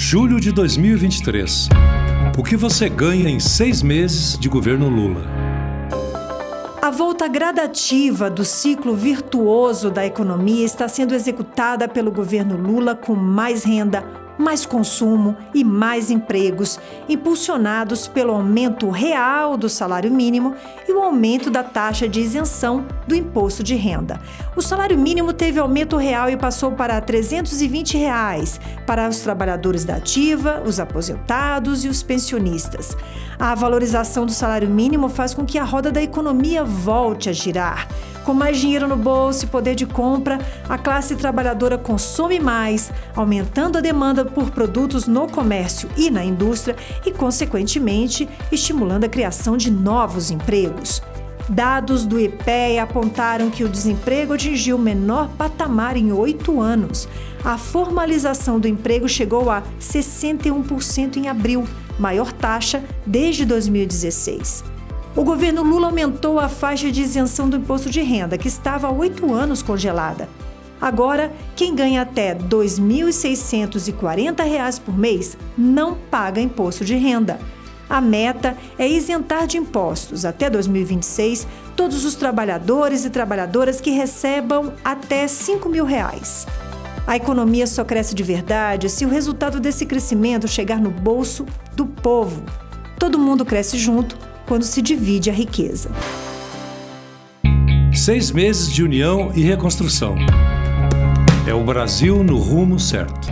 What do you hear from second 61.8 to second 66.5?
maior taxa desde 2016. O governo Lula aumentou a